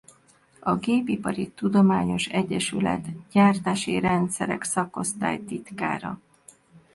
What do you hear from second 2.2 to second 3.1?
Egyesület